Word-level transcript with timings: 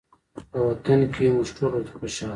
په 0.51 0.57
وطن 0.69 0.99
کې 1.13 1.21
یو 1.25 1.31
موږ 1.37 1.47
ټول 1.57 1.71
ورته 1.73 1.93
خوشحاله 1.99 2.29